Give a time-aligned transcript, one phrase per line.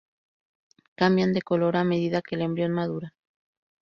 [0.95, 3.13] Cambian de color a medida que el embrión madura.